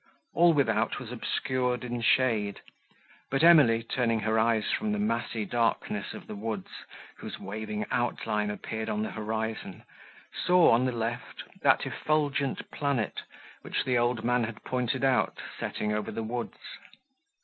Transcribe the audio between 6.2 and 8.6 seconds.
the woods, whose waving outline